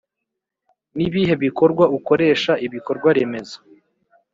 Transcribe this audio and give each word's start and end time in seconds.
Nibihe 0.95 1.33
Bikorwa 1.43 1.85
ukoresha 1.97 2.51
ibikorwaremezo 2.65 3.57